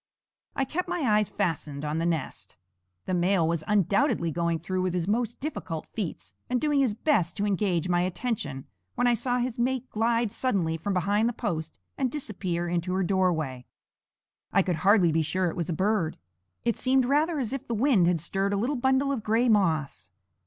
I 0.55 0.65
kept 0.65 0.89
my 0.89 1.01
eyes 1.01 1.29
fastened 1.29 1.85
on 1.85 1.99
the 1.99 2.07
nest. 2.07 2.57
The 3.05 3.13
male 3.13 3.47
was 3.47 3.63
undoubtedly 3.67 4.31
going 4.31 4.57
through 4.57 4.81
with 4.81 4.95
his 4.95 5.07
most 5.07 5.39
difficult 5.39 5.85
feats, 5.93 6.33
and 6.49 6.59
doing 6.59 6.79
his 6.79 6.95
best 6.95 7.37
to 7.37 7.45
engage 7.45 7.87
my 7.87 8.01
attention, 8.01 8.65
when 8.95 9.05
I 9.05 9.13
saw 9.13 9.37
his 9.37 9.59
mate 9.59 9.87
glide 9.91 10.31
suddenly 10.31 10.75
from 10.75 10.93
behind 10.95 11.29
the 11.29 11.33
post 11.33 11.77
and 11.99 12.09
disappear 12.09 12.67
into 12.67 12.93
her 12.93 13.03
doorway. 13.03 13.67
I 14.51 14.63
could 14.63 14.77
hardly 14.77 15.11
be 15.11 15.21
sure 15.21 15.49
it 15.51 15.55
was 15.55 15.69
a 15.69 15.71
bird. 15.71 16.17
It 16.65 16.77
seemed 16.77 17.05
rather 17.05 17.37
as 17.39 17.53
if 17.53 17.67
the 17.67 17.75
wind 17.75 18.07
had 18.07 18.19
stirred 18.19 18.53
a 18.53 18.57
little 18.57 18.77
bundle 18.77 19.11
of 19.11 19.21
gray 19.21 19.49
moss. 19.49 20.09